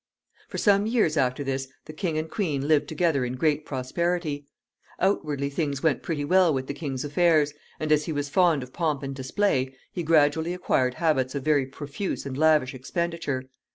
[0.49, 4.47] For some years after this the king and queen lived together in great prosperity.
[4.99, 8.73] Outwardly things went pretty well with the king's affairs, and, as he was fond of
[8.73, 13.43] pomp and display, he gradually acquired habits of very profuse and lavish expenditure.